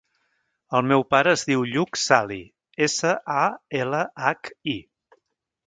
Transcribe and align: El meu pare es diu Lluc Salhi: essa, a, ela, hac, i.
El 0.77 0.87
meu 0.91 1.03
pare 1.15 1.33
es 1.39 1.43
diu 1.49 1.65
Lluc 1.73 1.99
Salhi: 2.05 2.39
essa, 2.87 3.13
a, 3.45 3.47
ela, 3.83 4.03
hac, 4.31 4.53
i. 4.77 4.79